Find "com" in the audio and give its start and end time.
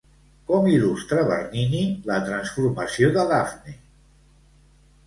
0.51-0.63